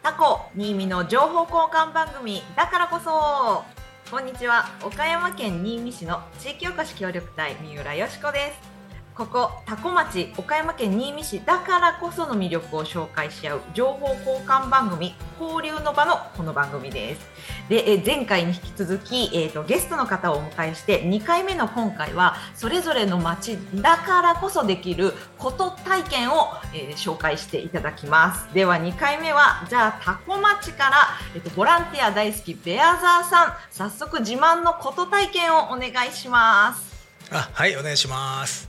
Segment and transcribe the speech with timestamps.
[0.00, 3.64] タコ新見の情報交換番組だからこそ
[4.12, 8.71] こんにちは岡山県新見市の地域おこし協力隊三浦よしこです
[9.14, 17.20] ここタコ町岡山県新見市だからこその魅力を紹介し合う情報交換番組交流の場のこの番組です。
[17.68, 28.54] でえ前回に引き続き、えーとゲストの方をお迎えして2回目の今回はそれぞれの町だからこそできること体験を、えー紹介していただきます。
[28.54, 30.96] では2回目はじゃあタコ町から、
[31.34, 36.92] えっとボランティア大好きベアザーさん早速自慢のこと体験をお願いします。
[37.30, 38.68] あはいお願いします、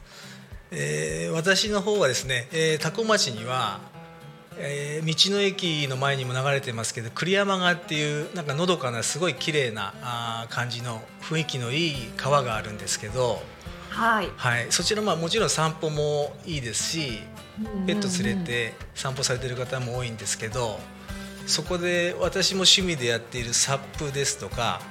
[0.74, 3.80] えー私の方はですね、えー、多古町には、
[4.58, 13.42] えー道の駅の前にも流れてますけど栗山川っていうなんかのどかなすごい綺麗なあー感じの雰囲気のいい川があるんですけど、
[13.90, 14.30] はい。
[14.36, 17.20] はい、そちらまあもちろん散歩もいいですし
[17.86, 20.80] ペット連れて散歩されてる方も多いんですけど
[21.46, 24.82] そこで私も趣味でやっているサップですとか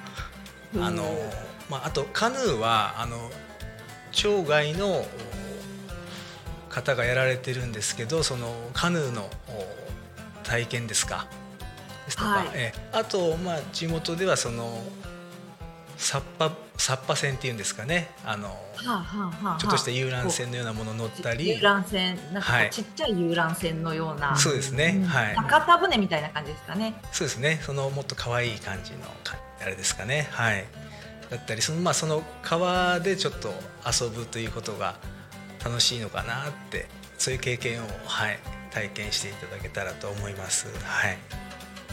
[0.78, 1.04] あの、
[1.68, 3.30] まあ、あとカヌーはあの
[4.12, 5.06] 町外のお
[6.72, 11.26] 方がやられてるんですけどそのカヌーのお体験ですか？
[12.06, 12.48] ですとか、はい。
[12.54, 14.82] えあと、まあ、地元ではその
[15.96, 18.10] サッパサッパ船っていうんですかね？
[18.24, 18.54] あのは
[18.86, 19.58] あはあはあはあ。
[19.60, 21.48] ちょっとした遊覧船のようなもの乗ったり。
[21.48, 25.34] 遊覧船なんかちっちゃい遊覧船のような、そうですね、はい。
[25.36, 26.94] 屋形船みたいな感じですかね。
[27.12, 27.60] そうですね。
[27.62, 30.28] そのもっと可愛い感じのかあれですかね。
[30.32, 30.64] はい。
[31.30, 33.54] だったりその,、まあ、その川でちょっと
[33.86, 34.96] 遊ぶということが
[35.64, 36.86] 楽しいのかなって
[37.18, 38.38] そういう経験を、はい、
[38.70, 40.66] 体験していただけたらと思います。
[40.84, 41.18] はい。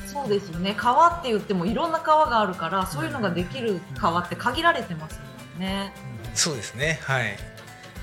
[0.07, 0.73] そうですよね。
[0.75, 5.93] 川って言ってもいろんな川があるからそういうのができる川って限られてますもんね。
[6.33, 6.99] そうですね。
[7.03, 7.37] はい。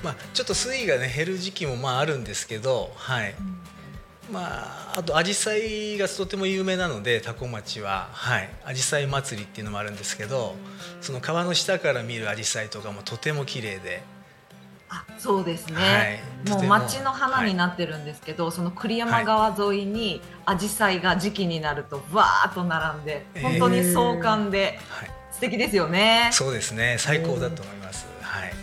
[0.03, 3.35] まあ、ちょっと水位がね減る時期もまああるんですけど、はい。
[4.31, 8.09] まあ、あと紫陽花がとても有名なので多古町は。
[8.11, 8.49] はい。
[8.67, 10.55] 紫陽花祭りっていうのもあるんですけど
[11.01, 14.03] その川の下から見る紫陽花とかもとても綺麗で
[14.89, 16.49] あそうですね、はい。
[16.49, 16.69] もうとても。
[16.69, 26.95] 街の花になってるんですけど、その栗山川沿いに紫陽花が時期になるとわーっと並んで本当に壮観ではい、素敵ですよね、そうですね。
[26.99, 28.53] 最高だと思います、はい。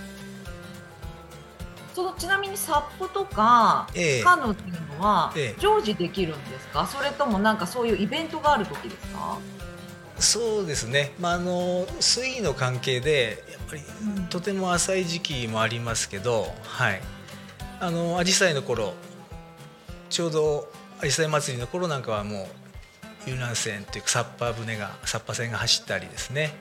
[1.94, 4.22] そのちなみにサップとか、ええ。
[4.22, 5.60] カヌーっていうのは、ええ。
[5.60, 6.86] 常時できるんですか？
[6.86, 9.38] それともなんかそういうイベントがある時ですか？
[10.18, 13.82] そうですね、まあ、あの水位の関係でやっぱり
[14.30, 17.00] とても浅い時期もありますけど、はい、
[17.80, 18.94] あの紫陽花の頃
[20.10, 20.68] ちょうど
[21.00, 22.48] 紫陽花祭りの頃なんかはも
[23.26, 26.52] う遊覧船というかサッパー船がサッパ船が走ったりですね。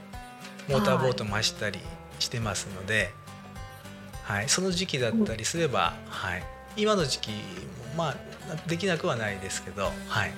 [0.69, 1.79] モーターボートも走ったり
[2.19, 3.11] してますので、
[4.23, 4.49] はい。
[4.49, 6.43] その時期だったりすれば、はい、
[6.77, 7.35] 今の時期も
[7.97, 8.15] まあ
[8.67, 10.33] できなくはないですけど、はい、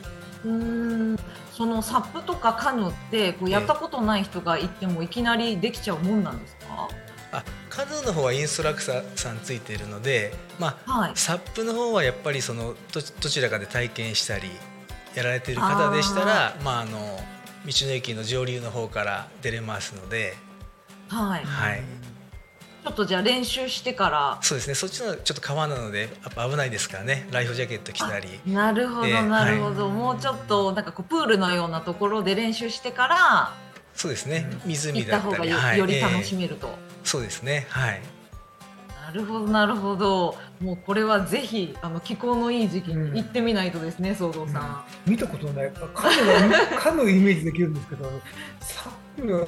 [0.45, 1.15] うん。
[1.55, 6.89] そのサップとかカヌーってこうやったことない人が行ってもいきなりできちゃうもんなんですか？
[7.31, 11.11] あカヌーの方はインストラクターさんついているので、まあ、はい。
[11.15, 14.49] サップの方はやっぱりそのどどちらかで体験したり
[15.15, 16.97] やられている方でしたらまあ、あの
[17.65, 20.35] 道の駅の上流の方から出れますので、
[21.07, 21.81] はい、はい、
[22.85, 24.37] ちょっとじゃあ練習してから。
[24.43, 24.75] そうですね。
[24.75, 27.27] そっちのちょっと川なのでやっぱ危ないですからね。
[27.31, 28.39] ライフジャケット着たり。
[28.45, 33.53] なるほど、ええなるほど、もうちょっとなんかこうプールのようなところで練習してから
[33.95, 34.47] そうですね。
[34.67, 36.69] 行湖った方がよ,、だったりはいより楽しええめると。
[37.03, 37.65] そうですね。
[37.69, 38.01] はい。
[39.03, 40.37] なるほどなるほど。
[40.59, 45.71] もうこれはぜひあの気候のいい時期に行ってみないとですね、騒動さん、見たことない。
[45.71, 48.11] カヌーはカヌーイメージできるんですけど
[48.59, 49.47] サップはあ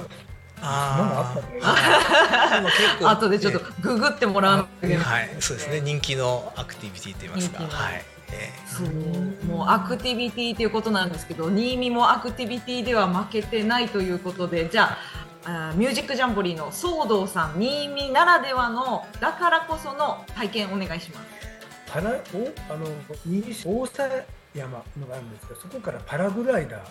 [0.62, 5.04] ああ 後でちょっとググってもらわなきゃいけない。
[5.04, 5.80] はいそうですね。
[5.80, 7.62] 人気のアクティビティと言いますか。
[7.64, 9.46] はい、えそう。
[9.46, 14.96] もうアクティビティということなんですけど新見もアクティビティでは負けてないということでじゃ
[15.44, 21.26] あミュージックジャンボリーの騒動さん新見ならではのだからこその体験お願いします。
[21.90, 22.86] パラおあの
[23.24, 26.84] 新見市大佐山のがあるんですけどそこからパラグライダ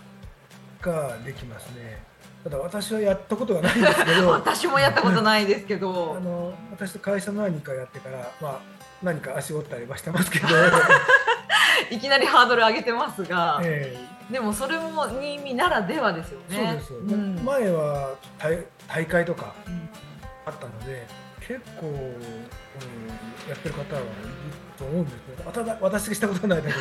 [0.81, 2.01] ーができますね
[2.43, 8.59] ただ私はやったことがないんですけど 私もやったことないですけあどの私と会社の何かやってから、まあ、
[9.03, 10.47] 何か足折ったりはしてますけど、
[11.89, 13.97] いきなりハードル上げてますが、え
[14.31, 17.45] でもそれも新見ならではですよえそうねですよ、ん。
[17.45, 19.89] 前は大大会とかうん
[20.45, 21.05] あったので
[21.41, 22.15] 結構、うん、
[23.49, 24.09] やってる方はいる
[24.77, 26.77] と思うんですけどただ私がしたことがないだけで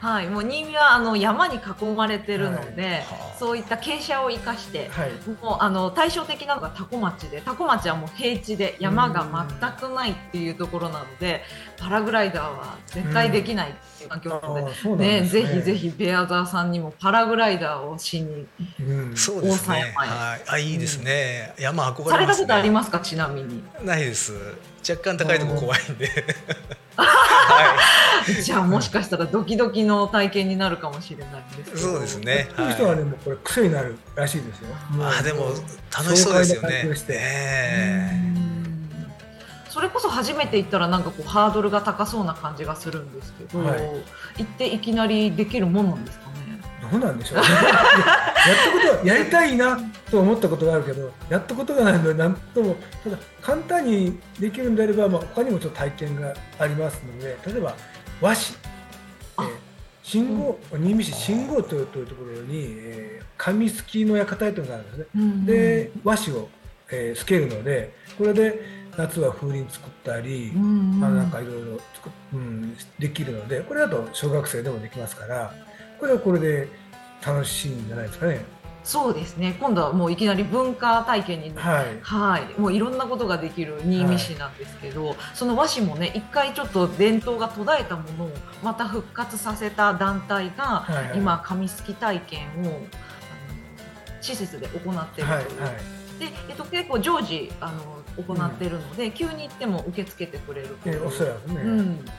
[0.00, 3.04] はい、もう新見はあの山に囲まれてるので、はい
[3.38, 5.10] そういった傾斜を生かして、はい。
[5.42, 11.42] もうあの対照的なのが多古町で多古町はもう平地で山が全くないっていうところなので
[11.76, 15.26] パラグライダーは絶対できないっていう環境なので、うなんねね。
[15.26, 18.46] ぜひぜひベアザーさんにもパラグライダーをしに
[18.78, 19.16] うん。
[19.16, 19.92] そうですね。
[19.96, 20.42] はい。
[20.46, 21.52] あいいですね。
[21.58, 22.12] 山憧れますね。
[22.12, 23.00] されたことありますか？
[23.00, 24.21] ちなみにないです。
[24.88, 26.06] 若干高いとこ怖いんで。
[26.96, 27.76] は
[28.44, 32.48] じゃあもしかしたらドキドキの体験になるかもしれないんですそうですね。
[32.56, 34.68] そういう人はね、もうこれ癖になるらしいですよ。
[35.00, 35.46] あでも
[35.92, 36.84] 楽しそうですよね。
[39.70, 43.80] それこそ初めて行ったらなんかこうハードルが高そうな感じがするんですけど、はい。
[44.38, 46.26] 行っていきなりできるもんなんですか？
[46.92, 47.46] ねどうなんでしょうね。
[47.52, 49.80] やったことはやりたいな
[50.10, 57.74] と思ったことがあるけど、やったことがないので、なんとも、ただ簡単にできるんであれば、まあ、他にもちょっと体験がありますので、例えば
[58.20, 58.46] 和紙、
[59.36, 59.48] あえー
[60.04, 65.46] 信号、新見市信号というところに、えー紙すきの館というのがあるんですね。
[65.46, 66.48] で、和紙を、
[66.92, 71.80] えー、すけるので、これで夏は風鈴作ったり、うんまあ、なんかいろいろ
[72.34, 75.52] うん、できるのでこれだと小学生でもできますから
[76.00, 76.68] これはこれで
[77.24, 78.44] 楽しいんじゃないですかね。
[78.84, 79.56] そうですね。
[79.60, 88.30] 今度はもういきなり文化体験にはい、はい、もういろんなことができる新見市なんですけど、その和紙もね一回ちょっと伝統が途絶えたものを
[88.62, 91.18] また復活させた団体が、はいはい。
[91.18, 92.80] 今紙すき体験を
[94.20, 96.02] 施設で行っているという、はいはい。
[96.18, 100.96] で、えっと、結構常時あの行っているので、急に行っても受け付けてくれるという。
[100.96, 102.10] えーおそらくね、うん、で、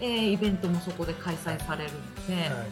[0.00, 2.64] えーイベントもそこで開催されるので、は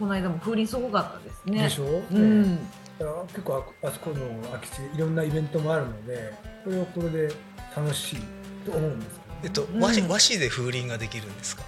[0.00, 1.60] この間も風鈴すごかったですね。
[1.60, 1.84] い、でしょ？
[1.84, 2.58] う、うんね
[2.98, 4.16] だから結構ああそこの
[4.48, 7.34] 空き地いろんなイベントもあるのでこれはこれで
[7.76, 8.20] 楽しい
[8.66, 11.62] と思うんですよえっとうん和紙和紙で風鈴ができるんですか？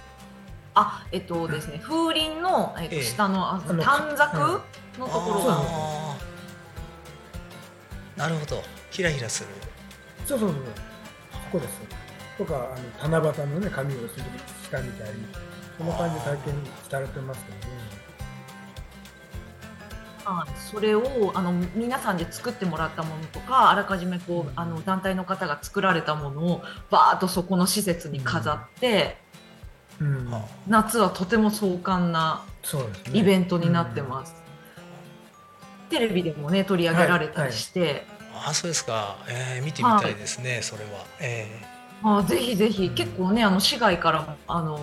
[0.75, 4.59] あ、えっとですね、 風鈴の、えっと、ええ下の、ああの短冊うんの
[5.07, 5.61] ところが。
[8.17, 8.63] なるほど。
[8.91, 9.49] ひらひらする。
[10.25, 10.59] そうそうそう
[11.31, 11.79] そこです
[12.37, 12.55] とか
[13.01, 14.23] あの七夕のね紙をする
[14.63, 15.25] したみたいに
[15.77, 16.53] そんな感じで体験
[16.89, 17.63] されてますけどね。
[20.25, 26.63] はいそれを、あの、皆さんで作ってもらったものとか、あらかじめこう、あの、団体の方が作られたものを。
[26.89, 29.17] バーっとそこの施設に飾って、
[30.01, 34.35] うんは夏はとても壮観なそうですねイベントになってます。
[35.89, 38.05] テレビでもね、取り上げられたりして。
[38.33, 39.17] ああそうですか。
[39.27, 40.59] えー、見てみたいですね。
[40.61, 41.05] それは。
[41.19, 41.47] え
[42.03, 44.79] あぜひぜひ、結構ね、あの市外からも、あの。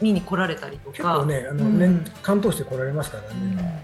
[0.00, 0.96] 見に来られたりとか。
[0.96, 3.82] 結構ねあの、うん年関東して来られますからね。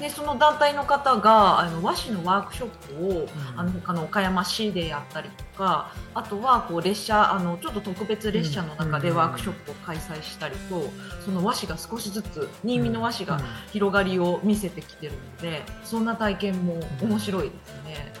[0.00, 10.88] でその団体の方があの和紙のワークショップを、んあの他の岡山市でやったりとかあとはこう列車あのちょっと特別列車の中でうんワークショップを開催したりと、
[11.24, 13.42] その和紙が少しずつ新見の和紙がうん
[13.72, 18.12] 広がりを見せてきてるのでそんな体験も面白いですね。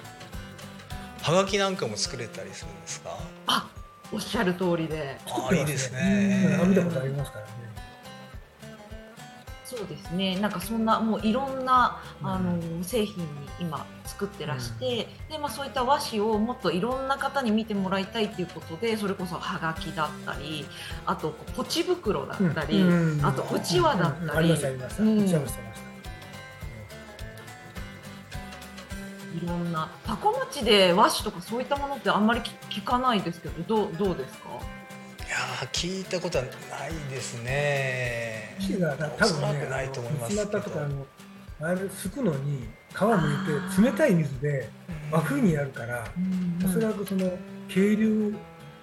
[1.22, 3.10] ー、はがきなんかも作れたりするんですか？
[3.46, 3.70] あ
[4.12, 6.58] おっしゃる通りでああいいですうんね。
[6.60, 7.52] あ見たことありますからね。
[9.68, 10.40] そうですね。
[10.40, 13.28] なんかそんなもういろんなあの製品に
[13.60, 20.64] 今作ってらして、でまあ、そういった和紙をもっといろんな方に見てもらいたいということでそれこそはがきだったり
[21.04, 23.26] あとポチ袋だったり、うん。
[23.26, 24.38] あとうちわだったり、うん。
[24.38, 25.02] ありましたありました。
[25.02, 25.18] うん。
[25.18, 25.88] うちわもしてました。
[29.44, 29.90] いろんな。
[30.06, 34.48] タコ町で和紙とかそういったものってあんまり聞聞かないですけどどうどうですか？
[35.66, 36.50] 聞いたことはな
[36.86, 38.56] いですね。
[39.18, 39.88] 多分ね、ない。
[39.90, 40.60] と思います三けど。
[40.60, 41.06] つ股とかあの
[41.70, 43.08] あれすくのに皮む
[43.74, 44.70] いて冷たい水で
[45.10, 46.06] 和風にやるから、
[46.64, 47.30] おそらくその
[47.68, 48.34] 渓流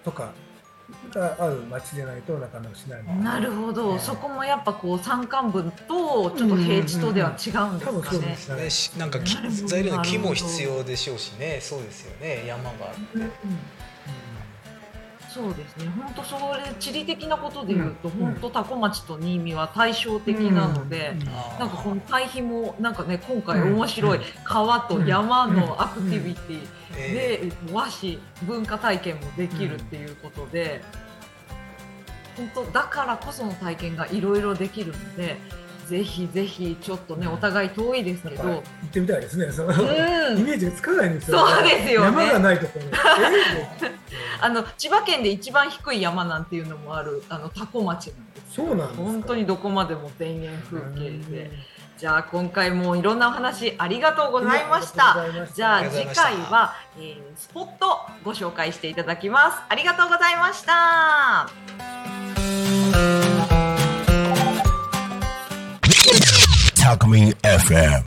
[0.03, 0.34] とか
[1.13, 3.15] がある町でないとなかなかしないの。
[3.15, 8.70] なるほど、ねそこもやっぱこう山間部とちょっと平地とでは違うんです多分かねそうで。
[8.70, 9.00] すね。
[9.00, 9.20] なんか
[9.65, 11.60] 材料の木も必要でしょうしね。
[11.62, 12.44] そうですよね。
[12.46, 13.32] 山があって、うん
[15.36, 15.92] そうですね。
[15.98, 18.13] 本当それ地理的なことで言うと、うん。
[18.13, 21.13] 本当多古町と新見は対照的なので、
[21.60, 23.75] なんかこの対比もなんかね今回うん。
[23.75, 24.22] 面白い。
[24.46, 26.60] 川と山のアクティビティ。
[26.98, 30.82] えで、えっと和紙文化体験もできるっていうことで、
[32.38, 35.36] 本当だからこその体験がいろいろできるので、
[35.88, 38.62] ぜひぜひちょっとねお互い遠いですけど、行っ
[38.92, 39.51] てみたいですね。
[39.51, 39.77] そのうん
[40.39, 41.39] イメージがつかないんですよ。
[41.48, 42.86] そうですよね山がないところ。
[42.89, 43.96] えー
[44.42, 48.56] あの千葉県で一番低い山なんていうのもあるあの多古町なんです。
[48.56, 49.04] そうなんですか？
[49.04, 51.51] 本当にどこまでも田園風景うんで。
[51.98, 55.46] じゃあ今回もいろんなお話ありがとうございましあた。
[55.56, 59.58] じゃあ次回は、えースポットご紹介していただきます。
[59.70, 61.95] ありがとうございました。
[66.86, 68.04] Alchemy FM.